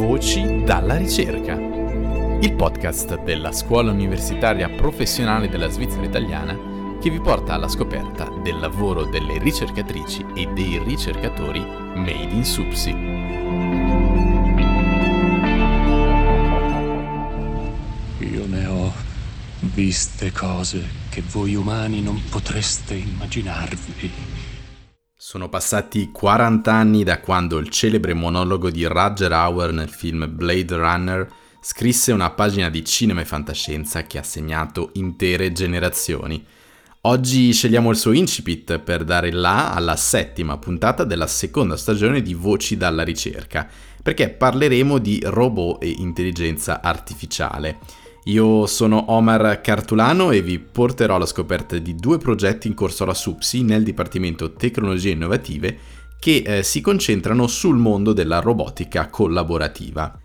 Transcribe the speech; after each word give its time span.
Voci 0.00 0.64
dalla 0.64 0.96
ricerca, 0.96 1.52
il 1.56 2.54
podcast 2.54 3.22
della 3.22 3.52
Scuola 3.52 3.90
Universitaria 3.92 4.70
Professionale 4.70 5.50
della 5.50 5.68
Svizzera 5.68 6.06
Italiana 6.06 6.98
che 6.98 7.10
vi 7.10 7.20
porta 7.20 7.52
alla 7.52 7.68
scoperta 7.68 8.26
del 8.42 8.58
lavoro 8.58 9.04
delle 9.04 9.38
ricercatrici 9.38 10.24
e 10.34 10.46
dei 10.54 10.82
ricercatori 10.82 11.60
made 11.60 12.32
in 12.32 12.44
Supsi. 12.46 12.88
Io 18.20 18.46
ne 18.46 18.66
ho 18.66 18.92
viste 19.60 20.32
cose 20.32 20.82
che 21.10 21.22
voi 21.30 21.54
umani 21.56 22.00
non 22.00 22.22
potreste 22.30 22.94
immaginarvi. 22.94 24.39
Sono 25.30 25.48
passati 25.48 26.10
40 26.10 26.72
anni 26.72 27.04
da 27.04 27.20
quando 27.20 27.58
il 27.58 27.68
celebre 27.68 28.14
monologo 28.14 28.68
di 28.68 28.84
Roger 28.84 29.30
Hauer 29.30 29.72
nel 29.72 29.88
film 29.88 30.26
Blade 30.28 30.74
Runner 30.74 31.32
scrisse 31.60 32.10
una 32.10 32.30
pagina 32.30 32.68
di 32.68 32.84
cinema 32.84 33.20
e 33.20 33.24
fantascienza 33.24 34.02
che 34.08 34.18
ha 34.18 34.24
segnato 34.24 34.90
intere 34.94 35.52
generazioni. 35.52 36.44
Oggi 37.02 37.52
scegliamo 37.52 37.90
il 37.90 37.96
suo 37.96 38.10
incipit 38.10 38.80
per 38.80 39.04
dare 39.04 39.30
là 39.30 39.72
alla 39.72 39.94
settima 39.94 40.58
puntata 40.58 41.04
della 41.04 41.28
seconda 41.28 41.76
stagione 41.76 42.22
di 42.22 42.34
Voci 42.34 42.76
dalla 42.76 43.04
ricerca, 43.04 43.68
perché 44.02 44.30
parleremo 44.30 44.98
di 44.98 45.20
robot 45.24 45.84
e 45.84 45.94
intelligenza 45.98 46.82
artificiale. 46.82 47.78
Io 48.24 48.66
sono 48.66 49.12
Omar 49.12 49.62
Cartulano 49.62 50.30
e 50.30 50.42
vi 50.42 50.58
porterò 50.58 51.14
alla 51.14 51.24
scoperta 51.24 51.78
di 51.78 51.94
due 51.94 52.18
progetti 52.18 52.68
in 52.68 52.74
corso 52.74 53.04
alla 53.04 53.14
SUPSI 53.14 53.62
nel 53.62 53.82
Dipartimento 53.82 54.52
Tecnologie 54.52 55.12
Innovative 55.12 55.78
che 56.18 56.42
eh, 56.44 56.62
si 56.62 56.82
concentrano 56.82 57.46
sul 57.46 57.78
mondo 57.78 58.12
della 58.12 58.40
robotica 58.40 59.08
collaborativa. 59.08 60.20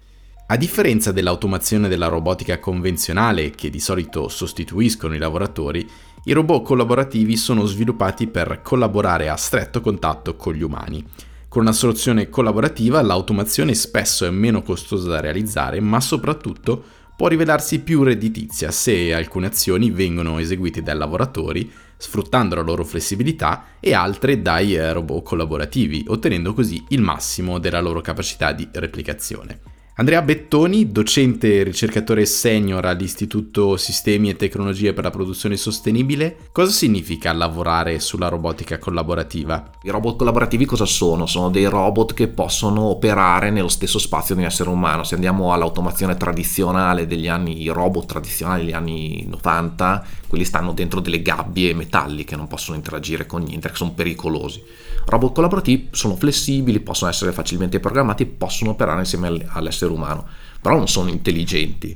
A 0.48 0.58
differenza 0.58 1.14
dell'automazione 1.14 1.88
della 1.88 2.08
robotica 2.08 2.60
convenzionale, 2.60 3.52
che 3.52 3.70
di 3.70 3.80
solito 3.80 4.28
sostituiscono 4.28 5.16
i 5.16 5.18
lavoratori, 5.18 5.88
i 6.26 6.34
robot 6.34 6.64
collaborativi 6.64 7.38
sono 7.38 7.66
sviluppati 7.66 8.28
per 8.28 8.60
collaborare 8.62 9.30
a 9.30 9.38
stretto 9.38 9.80
contatto 9.80 10.36
con 10.36 10.54
gli 10.54 10.62
umani. 10.62 11.04
Con 11.48 11.62
una 11.62 11.72
soluzione 11.72 12.28
collaborativa 12.28 13.02
l'automazione 13.02 13.74
spesso 13.74 14.26
è 14.26 14.30
meno 14.30 14.62
costosa 14.62 15.08
da 15.08 15.22
realizzare, 15.22 15.80
ma 15.80 16.02
soprattutto 16.02 16.84
può 17.16 17.28
rivelarsi 17.28 17.80
più 17.80 18.04
redditizia 18.04 18.72
se 18.72 19.14
alcune 19.14 19.48
azioni 19.48 19.92
vengono 19.92 20.40
eseguite 20.40 20.82
dai 20.82 20.98
lavoratori 20.98 21.72
sfruttando 21.98 22.56
la 22.56 22.62
loro 22.62 22.84
flessibilità 22.84 23.66
e 23.80 23.94
altre 23.94 24.42
dai 24.42 24.76
eh, 24.76 24.92
robot 24.92 25.24
collaborativi, 25.24 26.06
ottenendo 26.08 26.54
così 26.54 26.84
il 26.90 27.02
massimo 27.02 27.58
della 27.58 27.80
loro 27.80 28.02
capacità 28.02 28.52
di 28.52 28.68
replicazione. 28.72 29.75
Andrea 29.98 30.22
Bettoni, 30.22 30.92
docente 30.92 31.60
e 31.60 31.64
ricercatore 31.64 32.26
senior 32.26 32.84
all'Istituto 32.84 33.78
Sistemi 33.78 34.28
e 34.28 34.36
Tecnologie 34.36 34.92
per 34.92 35.06
la 35.06 35.10
Produzione 35.10 35.56
Sostenibile, 35.56 36.50
cosa 36.52 36.70
significa 36.70 37.32
lavorare 37.32 38.02
sulla 38.02 38.28
robotica 38.28 38.78
collaborativa? 38.78 39.70
I 39.84 39.90
robot 39.92 40.18
collaborativi 40.18 40.66
cosa 40.66 40.84
sono? 40.84 41.26
Sono 41.26 41.50
dei 41.50 41.64
robot 41.64 42.14
che 42.14 42.28
possono 42.28 42.82
operare 42.82 43.52
nello 43.52 43.70
stesso 43.70 43.98
spazio 43.98 44.36
di 44.36 44.42
un 44.42 44.48
essere 44.48 44.70
umano. 44.70 45.06
Se 45.06 45.16
andiamo 45.16 45.54
all'automazione 45.54 46.18
tradizionale 46.18 47.08
degli 47.08 47.30
anni, 47.30 47.62
i 47.62 47.70
robot 47.70 48.06
tradizionali 48.06 48.66
degli 48.66 48.74
anni 48.74 49.26
90, 49.30 50.06
quelli 50.28 50.44
stanno 50.44 50.74
dentro 50.74 51.00
delle 51.00 51.22
gabbie 51.22 51.74
metalliche, 51.74 52.36
non 52.36 52.48
possono 52.48 52.76
interagire 52.76 53.26
con 53.26 53.44
niente, 53.44 53.72
sono 53.72 53.94
pericolosi. 53.94 54.62
Robot 55.06 55.34
collaborativi 55.34 55.90
sono 55.92 56.16
flessibili, 56.16 56.80
possono 56.80 57.12
essere 57.12 57.32
facilmente 57.32 57.80
programmati, 57.80 58.26
possono 58.26 58.72
operare 58.72 59.00
insieme 59.00 59.46
all'essere 59.48 59.92
umano, 59.92 60.26
però 60.60 60.78
non 60.78 60.88
sono 60.88 61.10
intelligenti. 61.10 61.96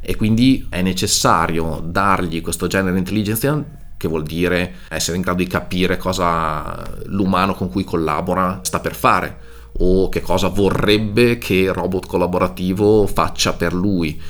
E 0.00 0.16
quindi 0.16 0.66
è 0.68 0.82
necessario 0.82 1.82
dargli 1.84 2.40
questo 2.40 2.66
genere 2.66 2.92
di 2.92 2.98
intelligenza 2.98 3.64
che 3.96 4.08
vuol 4.08 4.22
dire 4.22 4.76
essere 4.88 5.16
in 5.16 5.22
grado 5.22 5.42
di 5.42 5.46
capire 5.46 5.98
cosa 5.98 6.90
l'umano 7.04 7.54
con 7.54 7.68
cui 7.68 7.84
collabora 7.84 8.60
sta 8.62 8.80
per 8.80 8.94
fare 8.94 9.38
o 9.78 10.08
che 10.08 10.22
cosa 10.22 10.48
vorrebbe 10.48 11.36
che 11.36 11.54
il 11.54 11.72
robot 11.74 12.06
collaborativo 12.06 13.06
faccia 13.06 13.52
per 13.52 13.74
lui 13.74 14.20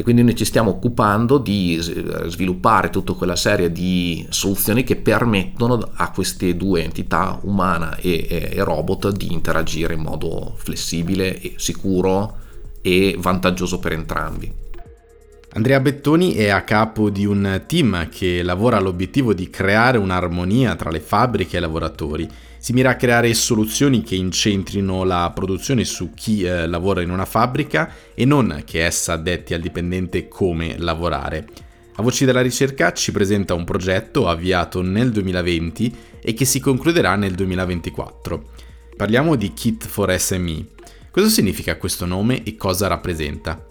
e 0.00 0.02
quindi 0.02 0.22
noi 0.22 0.34
ci 0.34 0.46
stiamo 0.46 0.70
occupando 0.70 1.36
di 1.36 1.76
sviluppare 1.78 2.88
tutta 2.88 3.12
quella 3.12 3.36
serie 3.36 3.70
di 3.70 4.24
soluzioni 4.30 4.82
che 4.82 4.96
permettono 4.96 5.90
a 5.92 6.10
queste 6.10 6.56
due 6.56 6.82
entità, 6.82 7.38
umana 7.42 7.96
e, 7.96 8.26
e, 8.26 8.50
e 8.54 8.64
robot, 8.64 9.14
di 9.14 9.30
interagire 9.30 9.92
in 9.92 10.00
modo 10.00 10.54
flessibile 10.56 11.38
e 11.38 11.52
sicuro 11.58 12.34
e 12.80 13.14
vantaggioso 13.18 13.78
per 13.78 13.92
entrambi. 13.92 14.50
Andrea 15.52 15.80
Bettoni 15.80 16.32
è 16.32 16.48
a 16.48 16.62
capo 16.62 17.10
di 17.10 17.26
un 17.26 17.64
team 17.66 18.08
che 18.08 18.42
lavora 18.42 18.78
all'obiettivo 18.78 19.34
di 19.34 19.50
creare 19.50 19.98
un'armonia 19.98 20.76
tra 20.76 20.88
le 20.88 21.00
fabbriche 21.00 21.56
e 21.56 21.58
i 21.58 21.62
lavoratori 21.62 22.26
si 22.60 22.74
mira 22.74 22.90
a 22.90 22.96
creare 22.96 23.32
soluzioni 23.32 24.02
che 24.02 24.16
incentrino 24.16 25.02
la 25.04 25.32
produzione 25.34 25.86
su 25.86 26.12
chi 26.12 26.42
eh, 26.42 26.66
lavora 26.66 27.00
in 27.00 27.10
una 27.10 27.24
fabbrica 27.24 27.90
e 28.14 28.26
non 28.26 28.64
che 28.66 28.84
essa 28.84 29.16
detti 29.16 29.54
al 29.54 29.62
dipendente 29.62 30.28
come 30.28 30.76
lavorare. 30.76 31.46
A 31.94 32.02
Voci 32.02 32.26
della 32.26 32.42
ricerca 32.42 32.92
ci 32.92 33.12
presenta 33.12 33.54
un 33.54 33.64
progetto 33.64 34.28
avviato 34.28 34.82
nel 34.82 35.10
2020 35.10 35.96
e 36.20 36.34
che 36.34 36.44
si 36.44 36.60
concluderà 36.60 37.16
nel 37.16 37.34
2024. 37.34 38.50
Parliamo 38.94 39.36
di 39.36 39.54
Kit 39.54 39.86
for 39.86 40.14
SME. 40.18 40.66
Cosa 41.10 41.28
significa 41.28 41.78
questo 41.78 42.04
nome 42.04 42.42
e 42.42 42.56
cosa 42.56 42.88
rappresenta? 42.88 43.69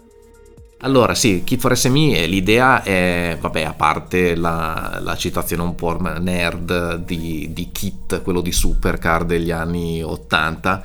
Allora, 0.82 1.14
sì, 1.14 1.42
Kit 1.44 1.60
for 1.60 1.76
SME, 1.76 2.24
l'idea 2.24 2.82
è, 2.82 3.36
vabbè, 3.38 3.64
a 3.64 3.74
parte 3.74 4.34
la, 4.34 4.98
la 5.02 5.14
citazione 5.14 5.62
un 5.62 5.74
po' 5.74 6.00
nerd 6.00 7.04
di, 7.04 7.50
di, 7.52 7.68
Kit, 7.70 8.22
quello 8.22 8.40
di 8.40 8.50
Supercar 8.50 9.26
degli 9.26 9.50
anni 9.50 10.02
80, 10.02 10.82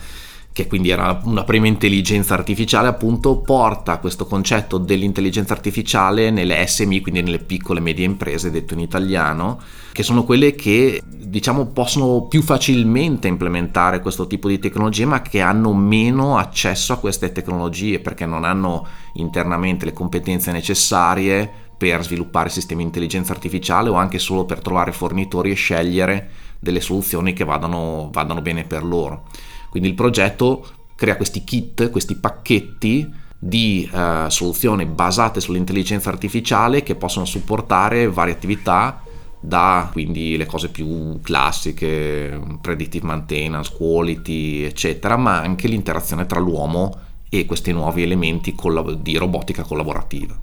che 0.56 0.68
quindi 0.68 0.90
era 0.90 1.20
una 1.26 1.44
prima 1.44 1.68
intelligenza 1.68 2.34
artificiale, 2.34 2.88
appunto, 2.88 3.40
porta 3.40 3.98
questo 3.98 4.26
concetto 4.26 4.78
dell'intelligenza 4.78 5.52
artificiale 5.52 6.32
nelle 6.32 6.66
SME, 6.66 7.02
quindi 7.02 7.22
nelle 7.22 7.40
piccole 7.40 7.80
e 7.80 7.82
medie 7.82 8.06
imprese, 8.06 8.52
detto 8.52 8.74
in 8.74 8.80
italiano, 8.80 9.60
che 9.92 10.02
sono 10.02 10.24
quelle 10.24 10.56
che 10.56 11.02
diciamo 11.06 11.66
possono 11.66 12.28
più 12.30 12.42
facilmente 12.42 13.28
implementare 13.28 14.00
questo 14.00 14.28
tipo 14.28 14.48
di 14.48 14.58
tecnologie 14.58 15.04
ma 15.04 15.22
che 15.22 15.42
hanno 15.42 15.74
meno 15.74 16.38
accesso 16.38 16.94
a 16.94 17.00
queste 17.00 17.34
tecnologie 17.34 18.00
perché 18.00 18.26
non 18.26 18.46
hanno 18.46 18.88
internamente 19.16 19.84
le 19.84 19.92
competenze 19.92 20.54
necessarie 20.54 21.52
per 21.78 22.02
sviluppare 22.02 22.48
sistemi 22.48 22.80
di 22.80 22.88
intelligenza 22.88 23.34
artificiale 23.34 23.90
o 23.90 23.96
anche 23.96 24.20
solo 24.20 24.46
per 24.46 24.62
trovare 24.62 24.94
fornitori 24.94 25.52
e 25.52 25.56
scegliere 25.56 26.30
delle 26.60 26.80
soluzioni 26.80 27.34
che 27.34 27.44
vadano, 27.44 28.10
vadano 28.14 28.42
bene 28.42 28.64
per 28.64 28.86
loro. 28.86 29.24
Quindi 29.76 29.92
il 29.92 30.00
progetto 30.00 30.66
crea 30.96 31.18
questi 31.18 31.44
kit, 31.44 31.90
questi 31.90 32.16
pacchetti 32.16 33.12
di 33.38 33.90
uh, 33.92 34.30
soluzioni 34.30 34.86
basate 34.86 35.42
sull'intelligenza 35.42 36.10
artificiale 36.10 36.82
che 36.82 36.96
possono 36.96 37.26
supportare 37.26 38.08
varie 38.08 38.32
attività 38.32 39.02
da 39.38 39.90
quindi 39.92 40.38
le 40.38 40.46
cose 40.46 40.70
più 40.70 41.20
classiche, 41.22 42.40
predictive 42.62 43.06
maintenance, 43.06 43.74
quality, 43.76 44.64
eccetera, 44.64 45.18
ma 45.18 45.42
anche 45.42 45.68
l'interazione 45.68 46.26
tra 46.26 46.40
l'uomo 46.40 46.98
e 47.28 47.46
questi 47.46 47.74
nuovi 47.74 48.02
elementi 48.02 48.56
di 49.02 49.18
robotica 49.18 49.64
collaborativa. 49.64 50.40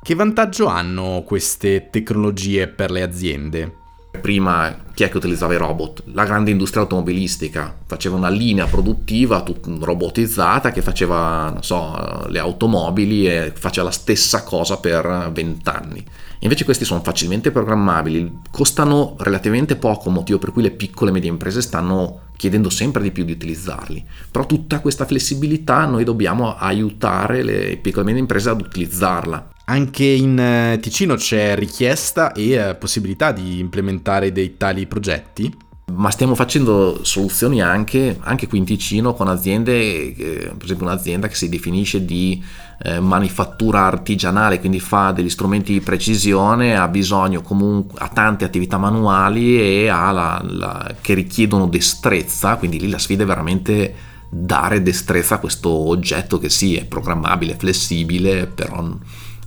Che 0.00 0.14
vantaggio 0.14 0.68
hanno 0.68 1.24
queste 1.26 1.88
tecnologie 1.90 2.68
per 2.68 2.92
le 2.92 3.02
aziende? 3.02 3.74
Prima 4.16 4.84
chi 4.94 5.04
è 5.04 5.08
che 5.08 5.16
utilizzava 5.16 5.54
i 5.54 5.58
robot? 5.58 6.04
La 6.12 6.24
grande 6.24 6.50
industria 6.50 6.82
automobilistica 6.82 7.74
faceva 7.86 8.16
una 8.16 8.28
linea 8.28 8.66
produttiva 8.66 9.44
robotizzata 9.80 10.72
che 10.72 10.82
faceva, 10.82 11.50
non 11.50 11.62
so, 11.62 12.26
le 12.28 12.38
automobili 12.38 13.28
e 13.28 13.52
faceva 13.54 13.86
la 13.86 13.92
stessa 13.92 14.42
cosa 14.42 14.78
per 14.78 15.30
vent'anni. 15.32 16.04
Invece 16.40 16.64
questi 16.64 16.84
sono 16.84 17.00
facilmente 17.02 17.50
programmabili, 17.50 18.40
costano 18.50 19.16
relativamente 19.18 19.76
poco, 19.76 20.10
motivo 20.10 20.38
per 20.38 20.52
cui 20.52 20.62
le 20.62 20.70
piccole 20.70 21.10
e 21.10 21.12
medie 21.12 21.30
imprese 21.30 21.62
stanno 21.62 22.20
chiedendo 22.36 22.68
sempre 22.68 23.02
di 23.02 23.10
più 23.10 23.24
di 23.24 23.32
utilizzarli. 23.32 24.04
Però 24.30 24.44
tutta 24.44 24.80
questa 24.80 25.06
flessibilità 25.06 25.86
noi 25.86 26.04
dobbiamo 26.04 26.56
aiutare 26.56 27.42
le 27.42 27.78
piccole 27.78 28.02
e 28.02 28.06
medie 28.06 28.20
imprese 28.20 28.50
ad 28.50 28.60
utilizzarla. 28.60 29.54
Anche 29.68 30.04
in 30.04 30.38
eh, 30.38 30.78
Ticino 30.80 31.16
c'è 31.16 31.56
richiesta 31.56 32.32
e 32.32 32.50
eh, 32.50 32.74
possibilità 32.76 33.32
di 33.32 33.58
implementare 33.58 34.30
dei 34.30 34.56
tali 34.56 34.86
progetti? 34.86 35.64
ma 35.92 36.10
stiamo 36.10 36.34
facendo 36.34 37.04
soluzioni 37.04 37.62
anche, 37.62 38.18
anche 38.20 38.48
qui 38.48 38.58
in 38.58 38.64
Ticino 38.64 39.14
con 39.14 39.28
aziende, 39.28 39.72
eh, 39.72 40.52
per 40.54 40.64
esempio 40.64 40.84
un'azienda 40.84 41.28
che 41.28 41.36
si 41.36 41.48
definisce 41.48 42.04
di 42.04 42.42
eh, 42.82 42.98
manifattura 42.98 43.84
artigianale, 43.84 44.58
quindi 44.58 44.80
fa 44.80 45.12
degli 45.12 45.30
strumenti 45.30 45.72
di 45.72 45.80
precisione, 45.80 46.76
ha 46.76 46.88
bisogno 46.88 47.40
comunque, 47.40 47.98
ha 48.00 48.08
tante 48.08 48.44
attività 48.44 48.78
manuali 48.78 49.60
e 49.60 49.86
la, 49.86 50.44
la, 50.44 50.94
che 51.00 51.14
richiedono 51.14 51.68
destrezza, 51.68 52.56
quindi 52.56 52.80
lì 52.80 52.88
la 52.88 52.98
sfida 52.98 53.22
è 53.22 53.26
veramente 53.26 53.94
dare 54.28 54.82
destrezza 54.82 55.36
a 55.36 55.38
questo 55.38 55.70
oggetto 55.70 56.38
che 56.38 56.50
sì 56.50 56.74
è 56.74 56.84
programmabile, 56.84 57.54
flessibile, 57.54 58.46
però 58.46 58.92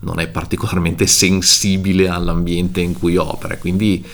non 0.02 0.20
è 0.20 0.28
particolarmente 0.28 1.08
sensibile 1.08 2.08
all'ambiente 2.08 2.82
in 2.82 2.94
cui 2.94 3.18
opera. 3.18 3.58
Quindi 3.58 4.06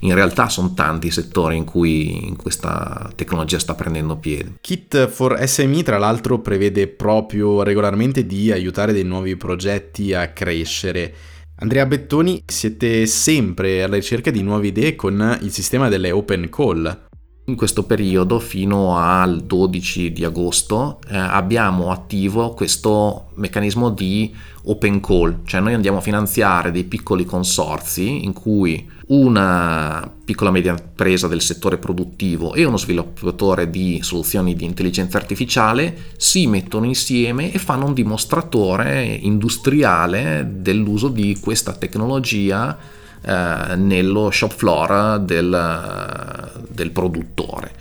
in 0.00 0.14
realtà 0.14 0.48
sono 0.48 0.72
tanti 0.72 1.08
i 1.08 1.10
settori 1.10 1.56
in 1.56 1.64
cui 1.64 2.34
questa 2.36 3.10
tecnologia 3.14 3.58
sta 3.58 3.74
prendendo 3.74 4.16
piede. 4.16 4.54
Kit 4.60 5.08
for 5.08 5.38
SME 5.46 5.82
tra 5.82 5.98
l'altro 5.98 6.40
prevede 6.40 6.88
proprio 6.88 7.62
regolarmente 7.62 8.24
di 8.24 8.50
aiutare 8.50 8.92
dei 8.92 9.04
nuovi 9.04 9.36
progetti 9.36 10.14
a 10.14 10.28
crescere. 10.28 11.14
Andrea 11.56 11.84
Bettoni, 11.84 12.42
siete 12.46 13.04
sempre 13.04 13.82
alla 13.82 13.96
ricerca 13.96 14.30
di 14.30 14.42
nuove 14.42 14.68
idee 14.68 14.96
con 14.96 15.38
il 15.42 15.50
sistema 15.50 15.90
delle 15.90 16.10
open 16.10 16.48
call. 16.48 17.08
In 17.50 17.56
questo 17.56 17.82
periodo, 17.82 18.38
fino 18.38 18.96
al 18.96 19.42
12 19.42 20.12
di 20.12 20.24
agosto, 20.24 21.00
eh, 21.08 21.16
abbiamo 21.18 21.90
attivo 21.90 22.54
questo 22.54 23.30
meccanismo 23.34 23.90
di 23.90 24.32
open 24.66 25.00
call, 25.00 25.38
cioè 25.46 25.60
noi 25.60 25.74
andiamo 25.74 25.98
a 25.98 26.00
finanziare 26.00 26.70
dei 26.70 26.84
piccoli 26.84 27.24
consorzi 27.24 28.22
in 28.22 28.32
cui 28.32 28.88
una 29.08 30.08
piccola 30.24 30.52
media 30.52 30.76
impresa 30.78 31.26
del 31.26 31.40
settore 31.40 31.78
produttivo 31.78 32.54
e 32.54 32.64
uno 32.64 32.76
sviluppatore 32.76 33.68
di 33.68 33.98
soluzioni 34.00 34.54
di 34.54 34.64
intelligenza 34.64 35.18
artificiale 35.18 36.12
si 36.18 36.46
mettono 36.46 36.86
insieme 36.86 37.52
e 37.52 37.58
fanno 37.58 37.86
un 37.86 37.94
dimostratore 37.94 39.06
industriale 39.06 40.48
dell'uso 40.48 41.08
di 41.08 41.36
questa 41.40 41.72
tecnologia 41.72 42.78
eh, 43.22 43.76
nello 43.76 44.30
shop 44.30 44.52
floor 44.52 45.18
del, 45.20 46.49
del 46.68 46.90
produttore. 46.90 47.72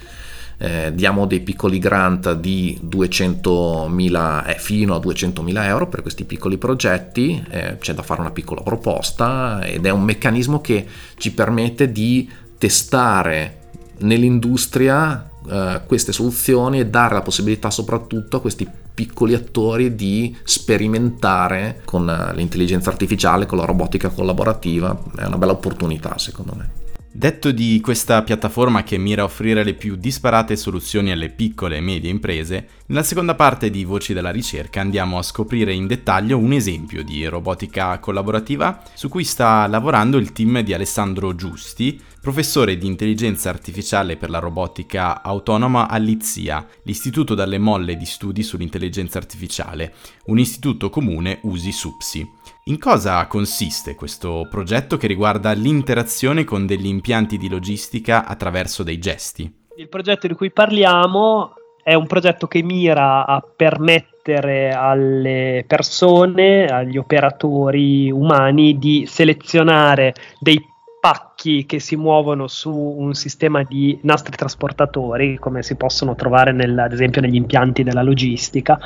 Eh, 0.62 0.92
diamo 0.94 1.26
dei 1.26 1.40
piccoli 1.40 1.80
grant 1.80 2.34
di 2.34 2.78
200.000, 2.84 4.46
eh, 4.46 4.56
fino 4.56 4.94
a 4.94 5.00
200.000 5.00 5.64
euro 5.64 5.88
per 5.88 6.02
questi 6.02 6.26
piccoli 6.26 6.58
progetti, 6.58 7.42
eh, 7.50 7.78
c'è 7.80 7.94
da 7.94 8.04
fare 8.04 8.20
una 8.20 8.31
piccola 8.31 8.62
proposta 8.62 9.64
ed 9.64 9.86
è 9.86 9.90
un 9.90 10.04
meccanismo 10.04 10.60
che 10.60 10.86
ci 11.18 11.31
permette 11.31 11.94
di 11.94 12.30
testare 12.58 13.60
nell'industria 14.00 15.30
eh, 15.50 15.82
queste 15.86 16.12
soluzioni 16.12 16.80
e 16.80 16.88
dare 16.88 17.14
la 17.14 17.22
possibilità 17.22 17.70
soprattutto 17.70 18.38
a 18.38 18.42
questi 18.42 18.68
piccoli 18.94 19.34
attori 19.34 19.96
di 19.96 20.36
sperimentare 20.44 21.82
con 21.86 22.10
eh, 22.10 22.36
l'intelligenza 22.36 22.90
artificiale, 22.90 23.46
con 23.46 23.58
la 23.58 23.66
robotica 23.66 24.10
collaborativa. 24.10 24.98
È 25.16 25.24
una 25.24 25.38
bella 25.38 25.54
opportunità 25.54 26.18
secondo 26.18 26.54
me. 26.58 26.88
Detto 27.12 27.50
di 27.52 27.82
questa 27.82 28.22
piattaforma 28.22 28.84
che 28.84 29.00
mira 29.00 29.24
a 29.24 29.26
offrire 29.26 29.64
le 29.64 29.74
più 29.74 29.96
disparate 29.96 30.56
soluzioni 30.56 31.12
alle 31.12 31.30
piccole 31.30 31.78
e 31.78 31.82
medie 31.82 32.12
imprese, 32.12 32.68
nella 32.86 33.02
seconda 33.02 33.34
parte 33.34 33.72
di 33.72 33.84
Voci 33.84 34.14
della 34.14 34.30
ricerca 34.30 34.80
andiamo 34.80 35.18
a 35.18 35.24
scoprire 35.24 35.74
in 35.74 35.88
dettaglio 35.88 36.38
un 36.38 36.54
esempio 36.54 37.04
di 37.04 37.26
robotica 37.26 37.98
collaborativa 37.98 38.84
su 38.94 39.10
cui 39.10 39.24
sta 39.24 39.66
lavorando 39.66 40.18
il 40.18 40.32
team 40.32 40.62
di 40.62 40.72
Alessandro 40.72 41.34
Giusti, 41.34 42.00
professore 42.22 42.78
di 42.78 42.86
intelligenza 42.86 43.50
artificiale 43.50 44.16
per 44.16 44.30
la 44.30 44.40
robotica 44.40 45.24
autonoma 45.24 45.90
all'IZIA, 45.90 46.64
l'Istituto 46.84 47.34
dalle 47.34 47.58
Molle 47.58 47.98
di 47.98 48.06
Studi 48.06 48.44
sull'Intelligenza 48.44 49.18
Artificiale, 49.18 49.96
un 50.26 50.38
istituto 50.38 50.92
comune 50.92 51.40
USI 51.42 51.72
SUPSI. 51.72 52.38
In 52.66 52.78
cosa 52.78 53.26
consiste 53.28 53.96
questo 53.96 54.46
progetto 54.50 54.98
che 54.98 55.08
riguarda 55.08 55.52
l'interazione 55.54 56.44
con 56.44 56.68
degli 56.68 56.86
impianti 56.86 57.38
di 57.38 57.50
logistica 57.50 58.26
attraverso 58.26 58.84
dei 58.84 59.00
gesti? 59.00 59.52
Il 59.78 59.90
progetto 59.90 60.28
di 60.28 60.36
cui 60.36 60.52
parliamo 60.52 61.54
è 61.82 61.96
un 61.96 62.06
progetto 62.06 62.46
che 62.46 62.62
mira 62.62 63.26
a 63.26 63.42
permettere 63.42 64.72
alle 64.72 65.64
persone, 65.66 66.68
agli 66.68 66.98
operatori 66.98 68.12
umani 68.12 68.78
di 68.78 69.08
selezionare 69.08 70.14
dei 70.40 70.62
pacchi 71.00 71.66
che 71.66 71.80
si 71.80 71.96
muovono 71.96 72.48
su 72.48 72.72
un 72.72 73.14
sistema 73.14 73.64
di 73.64 73.98
nastri 74.04 74.36
trasportatori, 74.36 75.38
come 75.40 75.64
si 75.64 75.76
possono 75.76 76.14
trovare 76.14 76.52
nel, 76.52 76.78
ad 76.78 76.92
esempio 76.92 77.22
negli 77.22 77.36
impianti 77.36 77.84
della 77.84 78.04
logistica, 78.04 78.78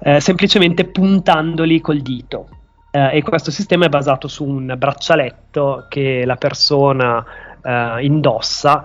eh, 0.00 0.20
semplicemente 0.20 0.84
puntandoli 0.84 1.80
col 1.80 2.00
dito. 2.00 2.57
Eh, 2.90 3.18
e 3.18 3.22
questo 3.22 3.50
sistema 3.50 3.86
è 3.86 3.88
basato 3.88 4.28
su 4.28 4.44
un 4.44 4.74
braccialetto 4.76 5.86
che 5.88 6.24
la 6.24 6.36
persona 6.36 7.24
eh, 7.62 8.04
indossa 8.04 8.84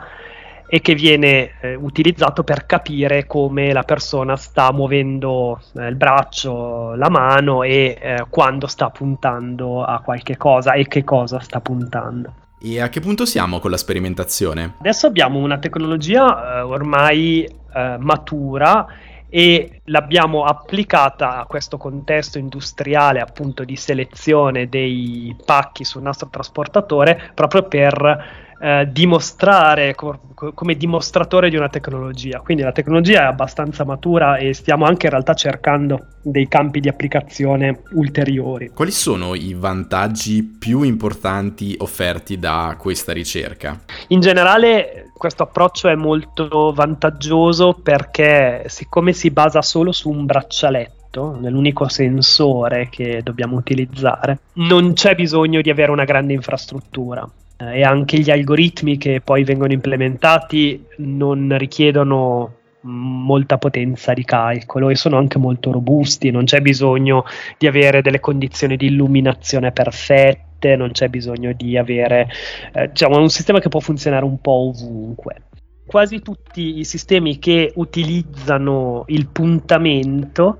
e 0.67 0.81
che 0.81 0.95
viene 0.95 1.51
eh, 1.61 1.75
utilizzato 1.75 2.43
per 2.43 2.65
capire 2.65 3.27
come 3.27 3.71
la 3.73 3.83
persona 3.83 4.35
sta 4.35 4.71
muovendo 4.71 5.61
eh, 5.75 5.87
il 5.87 5.95
braccio, 5.95 6.95
la 6.95 7.09
mano 7.09 7.63
e 7.63 7.97
eh, 8.01 8.25
quando 8.29 8.65
sta 8.67 8.89
puntando 8.89 9.83
a 9.83 10.01
qualche 10.01 10.35
cosa 10.35 10.73
e 10.73 10.87
che 10.87 11.03
cosa 11.03 11.39
sta 11.39 11.61
puntando. 11.61 12.33
E 12.59 12.81
a 12.81 12.89
che 12.89 13.01
punto 13.01 13.25
siamo 13.25 13.59
con 13.59 13.71
la 13.71 13.77
sperimentazione? 13.77 14.75
Adesso 14.79 15.05
abbiamo 15.05 15.37
una 15.39 15.59
tecnologia 15.59 16.57
eh, 16.57 16.61
ormai 16.61 17.43
eh, 17.43 17.97
matura 17.99 18.87
e 19.35 19.81
l'abbiamo 19.85 20.43
applicata 20.43 21.37
a 21.37 21.45
questo 21.45 21.77
contesto 21.77 22.37
industriale 22.37 23.19
appunto 23.19 23.63
di 23.63 23.75
selezione 23.75 24.69
dei 24.69 25.35
pacchi 25.43 25.83
sul 25.83 26.03
nostro 26.03 26.29
trasportatore 26.29 27.31
proprio 27.33 27.63
per 27.63 28.52
eh, 28.63 28.87
dimostrare 28.89 29.93
co- 29.93 30.21
come 30.53 30.75
dimostratore 30.75 31.49
di 31.49 31.57
una 31.57 31.67
tecnologia. 31.67 32.39
Quindi 32.39 32.63
la 32.63 32.71
tecnologia 32.71 33.23
è 33.23 33.25
abbastanza 33.25 33.83
matura 33.83 34.37
e 34.37 34.53
stiamo 34.53 34.85
anche 34.85 35.07
in 35.07 35.11
realtà 35.11 35.33
cercando 35.33 36.07
dei 36.21 36.47
campi 36.47 36.79
di 36.79 36.87
applicazione 36.87 37.81
ulteriori. 37.91 38.69
Quali 38.69 38.91
sono 38.91 39.35
i 39.35 39.53
vantaggi 39.53 40.43
più 40.43 40.83
importanti 40.83 41.75
offerti 41.77 42.39
da 42.39 42.77
questa 42.79 43.11
ricerca? 43.11 43.81
In 44.07 44.21
generale 44.21 45.11
questo 45.13 45.43
approccio 45.43 45.89
è 45.89 45.95
molto 45.95 46.71
vantaggioso 46.73 47.73
perché 47.73 48.63
siccome 48.67 49.11
si 49.11 49.29
basa 49.29 49.61
solo 49.61 49.91
su 49.91 50.09
un 50.09 50.23
braccialetto, 50.25 51.37
nell'unico 51.37 51.89
sensore 51.89 52.87
che 52.89 53.19
dobbiamo 53.23 53.57
utilizzare, 53.57 54.39
non 54.53 54.93
c'è 54.93 55.15
bisogno 55.15 55.59
di 55.59 55.69
avere 55.69 55.91
una 55.91 56.05
grande 56.05 56.31
infrastruttura 56.31 57.29
e 57.71 57.83
anche 57.83 58.19
gli 58.19 58.29
algoritmi 58.29 58.97
che 58.97 59.21
poi 59.21 59.43
vengono 59.43 59.73
implementati 59.73 60.85
non 60.97 61.55
richiedono 61.57 62.57
molta 62.83 63.57
potenza 63.57 64.13
di 64.13 64.25
calcolo 64.25 64.89
e 64.89 64.95
sono 64.95 65.17
anche 65.17 65.37
molto 65.37 65.71
robusti, 65.71 66.31
non 66.31 66.45
c'è 66.45 66.59
bisogno 66.61 67.23
di 67.57 67.67
avere 67.67 68.01
delle 68.01 68.19
condizioni 68.19 68.75
di 68.75 68.87
illuminazione 68.87 69.71
perfette, 69.71 70.75
non 70.75 70.91
c'è 70.91 71.07
bisogno 71.07 71.53
di 71.53 71.77
avere 71.77 72.27
eh, 72.73 72.89
diciamo 72.89 73.19
un 73.19 73.29
sistema 73.29 73.59
che 73.59 73.69
può 73.69 73.79
funzionare 73.79 74.25
un 74.25 74.39
po' 74.39 74.69
ovunque. 74.69 75.43
Quasi 75.85 76.21
tutti 76.21 76.79
i 76.79 76.85
sistemi 76.85 77.39
che 77.39 77.71
utilizzano 77.75 79.03
il 79.07 79.27
puntamento 79.27 80.57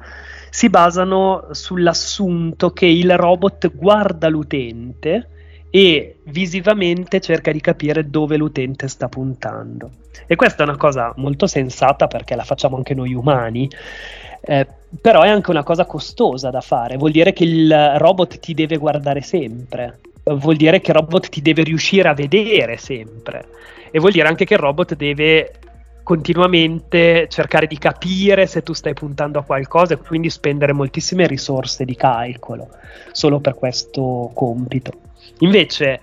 si 0.50 0.70
basano 0.70 1.48
sull'assunto 1.52 2.72
che 2.72 2.86
il 2.86 3.18
robot 3.18 3.76
guarda 3.76 4.28
l'utente 4.28 5.30
e 5.76 6.18
visivamente 6.26 7.20
cerca 7.20 7.52
di 7.52 7.60
capire 7.60 8.08
dove 8.08 8.38
l'utente 8.38 8.88
sta 8.88 9.10
puntando. 9.10 9.90
E 10.28 10.36
questa 10.36 10.62
è 10.62 10.68
una 10.68 10.78
cosa 10.78 11.12
molto 11.16 11.48
sensata 11.48 12.06
perché 12.06 12.36
la 12.36 12.44
facciamo 12.44 12.76
anche 12.76 12.94
noi 12.94 13.16
umani, 13.16 13.68
eh, 14.42 14.68
però 15.02 15.24
è 15.24 15.30
anche 15.30 15.50
una 15.50 15.64
cosa 15.64 15.86
costosa 15.86 16.52
da 16.52 16.62
fare, 16.62 16.96
vuol 16.96 17.10
dire 17.10 17.34
che 17.34 17.46
il 17.46 17.98
robot 17.98 18.38
ti 18.38 18.54
deve 18.54 18.78
guardare 18.78 19.22
sempre, 19.22 19.98
vuol 20.26 20.58
dire 20.58 20.80
che 20.80 20.92
il 20.92 20.98
robot 20.98 21.30
ti 21.30 21.42
deve 21.42 21.64
riuscire 21.64 22.08
a 22.08 22.14
vedere 22.14 22.78
sempre 22.78 23.48
e 23.90 23.98
vuol 23.98 24.12
dire 24.12 24.28
anche 24.28 24.46
che 24.46 24.54
il 24.54 24.60
robot 24.60 24.94
deve 24.96 25.54
continuamente 26.04 27.26
cercare 27.30 27.66
di 27.66 27.80
capire 27.80 28.46
se 28.46 28.62
tu 28.62 28.74
stai 28.74 28.94
puntando 28.94 29.40
a 29.40 29.44
qualcosa 29.44 29.96
e 29.96 29.98
quindi 29.98 30.30
spendere 30.30 30.72
moltissime 30.72 31.26
risorse 31.26 31.84
di 31.84 31.96
calcolo 31.96 32.70
solo 33.12 33.40
per 33.40 33.56
questo 33.56 34.30
compito. 34.36 34.92
Invece, 35.40 36.00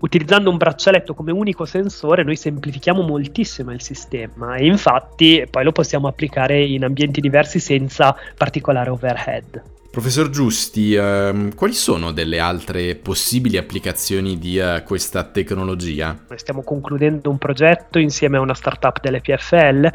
utilizzando 0.00 0.50
un 0.50 0.56
braccialetto 0.56 1.14
come 1.14 1.32
unico 1.32 1.64
sensore, 1.64 2.24
noi 2.24 2.36
semplifichiamo 2.36 3.02
moltissimo 3.02 3.72
il 3.72 3.82
sistema 3.82 4.56
e 4.56 4.66
infatti 4.66 5.44
poi 5.50 5.64
lo 5.64 5.72
possiamo 5.72 6.08
applicare 6.08 6.62
in 6.62 6.84
ambienti 6.84 7.20
diversi 7.20 7.58
senza 7.58 8.14
particolare 8.36 8.90
overhead. 8.90 9.62
Professor 9.90 10.28
Giusti, 10.28 10.94
ehm, 10.94 11.54
quali 11.54 11.72
sono 11.72 12.12
delle 12.12 12.38
altre 12.38 12.94
possibili 12.94 13.56
applicazioni 13.56 14.38
di 14.38 14.58
uh, 14.58 14.82
questa 14.84 15.24
tecnologia? 15.24 16.16
Noi 16.28 16.38
stiamo 16.38 16.62
concludendo 16.62 17.30
un 17.30 17.38
progetto 17.38 17.98
insieme 17.98 18.36
a 18.36 18.40
una 18.40 18.54
startup 18.54 19.00
dell'EPFL, 19.00 19.90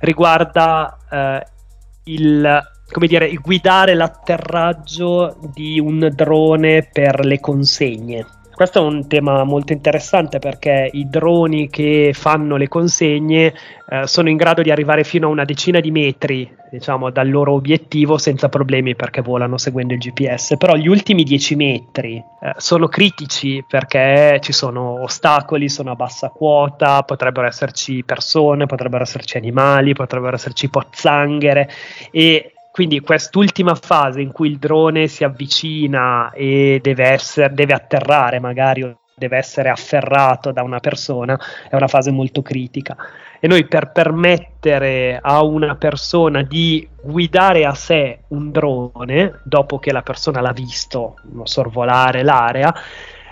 riguarda 0.00 0.98
uh, 1.10 1.50
il 2.04 2.60
come 2.90 3.06
dire, 3.06 3.32
guidare 3.34 3.94
l'atterraggio 3.94 5.36
di 5.52 5.78
un 5.78 6.10
drone 6.14 6.88
per 6.90 7.24
le 7.24 7.38
consegne. 7.40 8.26
Questo 8.58 8.80
è 8.80 8.82
un 8.82 9.06
tema 9.06 9.44
molto 9.44 9.72
interessante 9.72 10.40
perché 10.40 10.90
i 10.92 11.08
droni 11.08 11.68
che 11.68 12.10
fanno 12.12 12.56
le 12.56 12.66
consegne 12.66 13.54
eh, 13.88 14.04
sono 14.08 14.28
in 14.28 14.36
grado 14.36 14.62
di 14.62 14.72
arrivare 14.72 15.04
fino 15.04 15.28
a 15.28 15.30
una 15.30 15.44
decina 15.44 15.78
di 15.78 15.92
metri 15.92 16.56
diciamo, 16.68 17.10
dal 17.10 17.30
loro 17.30 17.52
obiettivo 17.52 18.18
senza 18.18 18.48
problemi 18.48 18.96
perché 18.96 19.20
volano 19.20 19.58
seguendo 19.58 19.94
il 19.94 20.00
GPS, 20.00 20.56
però 20.56 20.74
gli 20.74 20.88
ultimi 20.88 21.22
10 21.22 21.54
metri 21.54 22.16
eh, 22.16 22.52
sono 22.56 22.88
critici 22.88 23.64
perché 23.64 24.40
ci 24.42 24.52
sono 24.52 25.02
ostacoli, 25.04 25.68
sono 25.68 25.92
a 25.92 25.94
bassa 25.94 26.28
quota, 26.30 27.04
potrebbero 27.04 27.46
esserci 27.46 28.02
persone, 28.02 28.66
potrebbero 28.66 29.04
esserci 29.04 29.36
animali, 29.36 29.92
potrebbero 29.92 30.34
esserci 30.34 30.68
pozzanghere 30.68 31.68
e 32.10 32.54
quindi 32.78 33.00
quest'ultima 33.00 33.74
fase 33.74 34.20
in 34.20 34.30
cui 34.30 34.50
il 34.50 34.58
drone 34.58 35.08
si 35.08 35.24
avvicina 35.24 36.30
e 36.30 36.78
deve, 36.80 37.08
essere, 37.08 37.52
deve 37.52 37.72
atterrare 37.74 38.38
magari 38.38 38.84
o 38.84 39.00
deve 39.16 39.36
essere 39.36 39.68
afferrato 39.68 40.52
da 40.52 40.62
una 40.62 40.78
persona 40.78 41.36
è 41.68 41.74
una 41.74 41.88
fase 41.88 42.12
molto 42.12 42.40
critica. 42.40 42.94
E 43.40 43.48
noi 43.48 43.66
per 43.66 43.90
permettere 43.90 45.18
a 45.20 45.42
una 45.42 45.74
persona 45.74 46.42
di 46.42 46.88
guidare 47.02 47.64
a 47.64 47.74
sé 47.74 48.20
un 48.28 48.52
drone 48.52 49.40
dopo 49.42 49.80
che 49.80 49.90
la 49.90 50.02
persona 50.02 50.40
l'ha 50.40 50.52
visto 50.52 51.16
sorvolare 51.42 52.22
l'area 52.22 52.72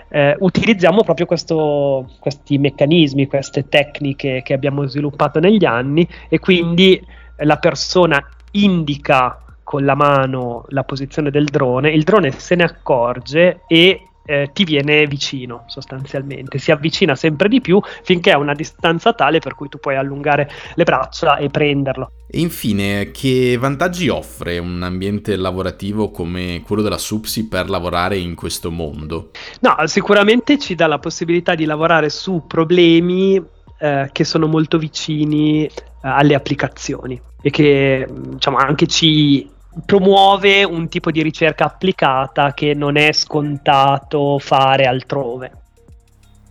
eh, 0.09 0.35
utilizziamo 0.37 1.05
proprio 1.05 1.25
questo, 1.25 2.11
questi 2.19 2.57
meccanismi, 2.57 3.27
queste 3.27 3.69
tecniche 3.69 4.41
che 4.43 4.53
abbiamo 4.53 4.85
sviluppato 4.87 5.39
negli 5.39 5.63
anni 5.63 6.05
e 6.27 6.37
quindi 6.37 7.01
la 7.37 7.57
persona 7.57 8.21
indica 8.51 9.41
con 9.63 9.83
la 9.83 9.95
mano 9.95 10.65
la 10.69 10.83
posizione 10.83 11.29
del 11.29 11.45
drone, 11.45 11.91
il 11.91 12.03
drone 12.03 12.31
se 12.31 12.55
ne 12.55 12.63
accorge 12.63 13.61
e 13.67 14.07
eh, 14.27 14.49
ti 14.53 14.65
viene 14.65 15.05
vicino 15.07 15.63
sostanzialmente, 15.67 16.57
si 16.57 16.71
avvicina 16.71 17.15
sempre 17.15 17.47
di 17.47 17.61
più 17.61 17.79
finché 18.03 18.31
è 18.31 18.33
a 18.33 18.37
una 18.37 18.53
distanza 18.53 19.13
tale 19.13 19.39
per 19.39 19.55
cui 19.55 19.69
tu 19.69 19.79
puoi 19.79 19.95
allungare 19.95 20.49
le 20.75 20.83
braccia 20.83 21.37
e 21.37 21.49
prenderlo. 21.49 22.11
E 22.29 22.39
infine, 22.39 23.11
che 23.11 23.57
vantaggi 23.57 24.09
offre 24.09 24.57
un 24.57 24.83
ambiente 24.83 25.37
lavorativo 25.37 26.11
come 26.11 26.61
quello 26.65 26.81
della 26.81 26.97
Supsi 26.97 27.47
per 27.47 27.69
lavorare 27.69 28.17
in 28.17 28.35
questo 28.35 28.69
mondo? 28.69 29.31
No, 29.61 29.75
sicuramente 29.85 30.59
ci 30.59 30.75
dà 30.75 30.87
la 30.87 30.99
possibilità 30.99 31.55
di 31.55 31.63
lavorare 31.63 32.09
su 32.09 32.43
problemi 32.45 33.41
eh, 33.79 34.09
che 34.11 34.23
sono 34.23 34.47
molto 34.47 34.77
vicini 34.77 35.65
eh, 35.65 35.71
alle 36.01 36.35
applicazioni 36.35 37.19
e 37.41 37.49
che 37.49 38.07
diciamo, 38.09 38.57
anche 38.57 38.87
ci 38.87 39.49
promuove 39.85 40.63
un 40.63 40.87
tipo 40.87 41.11
di 41.11 41.21
ricerca 41.21 41.65
applicata 41.65 42.53
che 42.53 42.73
non 42.73 42.97
è 42.97 43.11
scontato 43.11 44.39
fare 44.39 44.85
altrove. 44.85 45.51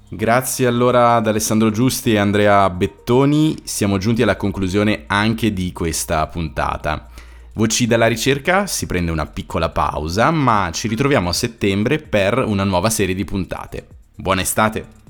Grazie 0.09 0.69
allora 0.69 1.17
ad 1.17 1.27
Alessandro 1.27 1.71
Giusti 1.71 2.13
e 2.13 2.19
Andrea 2.19 2.71
Bettoni, 2.71 3.57
siamo 3.65 3.99
giunti 3.99 4.23
alla 4.23 4.37
conclusione 4.37 5.03
anche 5.09 5.53
di 5.53 5.73
questa 5.73 6.27
puntata. 6.29 7.09
Voci 7.55 7.87
dalla 7.87 8.07
ricerca 8.07 8.67
si 8.67 8.87
prende 8.87 9.11
una 9.11 9.27
piccola 9.27 9.71
pausa, 9.71 10.31
ma 10.31 10.71
ci 10.73 10.87
ritroviamo 10.87 11.31
a 11.31 11.33
settembre 11.33 11.99
per 11.99 12.39
una 12.39 12.65
nuova 12.65 12.91
serie 12.91 13.15
di 13.15 13.25
puntate. 13.25 13.87
Buona 14.15 14.43
estate! 14.43 15.06